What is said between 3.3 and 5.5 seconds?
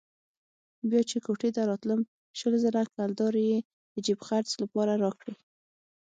يې د جېب خرڅ لپاره راکړې.